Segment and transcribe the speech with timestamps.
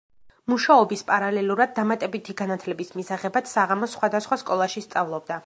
[0.51, 5.39] მუშაობის პარალელურად, დამატებითი განათლების მისაღებად საღამოს სხვადასხვა სკოლაში სწავლობდა.